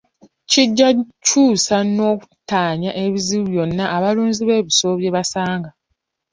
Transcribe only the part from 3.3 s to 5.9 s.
byonna abalunzi b'ebisolo bye basanga.